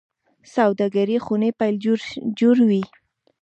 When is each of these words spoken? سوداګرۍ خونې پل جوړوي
سوداګرۍ 0.53 1.17
خونې 1.25 1.49
پل 1.59 1.73
جوړوي 2.39 2.83